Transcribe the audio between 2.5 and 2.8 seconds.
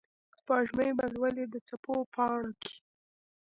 کې